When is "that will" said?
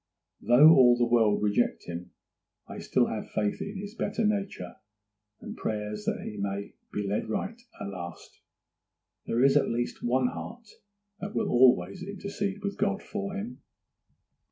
11.19-11.49